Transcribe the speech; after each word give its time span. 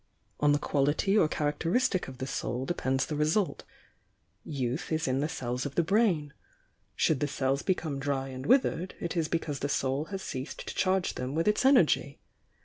On 0.39 0.51
the 0.51 0.57
quality 0.57 1.15
or 1.15 1.27
characteristic 1.27 2.07
of 2.07 2.17
the 2.17 2.25
soul 2.25 2.65
depends 2.65 3.05
the 3.05 3.15
re 3.15 3.23
sult. 3.27 3.61
Youth 4.43 4.91
is 4.91 5.07
in 5.07 5.19
the 5.19 5.29
cells 5.29 5.63
of 5.63 5.75
the 5.75 5.83
brain. 5.83 6.33
Should 6.95 7.19
the 7.19 7.27
cells 7.27 7.61
become 7.61 7.99
dry 7.99 8.29
and 8.29 8.47
withered, 8.47 8.95
it 8.99 9.15
is 9.15 9.27
because 9.27 9.59
the 9.59 9.69
soul 9.69 10.05
has 10.05 10.23
ceased 10.23 10.65
to 10.67 10.73
charge 10.73 11.13
them 11.13 11.35
with 11.35 11.47
its 11.47 11.63
energy. 11.63 12.17